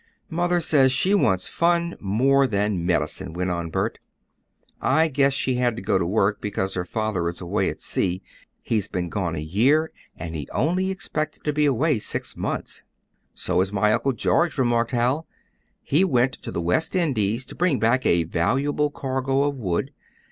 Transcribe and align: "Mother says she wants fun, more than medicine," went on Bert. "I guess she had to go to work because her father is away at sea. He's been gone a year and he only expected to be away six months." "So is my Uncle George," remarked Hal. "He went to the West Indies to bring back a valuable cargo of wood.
"Mother 0.31 0.59
says 0.59 0.91
she 0.91 1.13
wants 1.13 1.47
fun, 1.47 1.95
more 1.99 2.47
than 2.47 2.83
medicine," 2.83 3.33
went 3.33 3.51
on 3.51 3.69
Bert. 3.69 3.99
"I 4.81 5.07
guess 5.09 5.31
she 5.31 5.57
had 5.57 5.75
to 5.75 5.81
go 5.83 5.99
to 5.99 6.07
work 6.07 6.41
because 6.41 6.73
her 6.73 6.85
father 6.85 7.29
is 7.29 7.39
away 7.39 7.69
at 7.69 7.79
sea. 7.79 8.23
He's 8.63 8.87
been 8.87 9.09
gone 9.09 9.35
a 9.35 9.39
year 9.39 9.91
and 10.17 10.33
he 10.35 10.49
only 10.55 10.89
expected 10.89 11.43
to 11.43 11.53
be 11.53 11.65
away 11.65 11.99
six 11.99 12.35
months." 12.35 12.81
"So 13.35 13.61
is 13.61 13.71
my 13.71 13.93
Uncle 13.93 14.13
George," 14.13 14.57
remarked 14.57 14.89
Hal. 14.89 15.27
"He 15.83 16.03
went 16.03 16.33
to 16.33 16.51
the 16.51 16.63
West 16.63 16.95
Indies 16.95 17.45
to 17.45 17.53
bring 17.53 17.77
back 17.77 18.03
a 18.03 18.23
valuable 18.23 18.89
cargo 18.89 19.43
of 19.43 19.55
wood. 19.55 19.91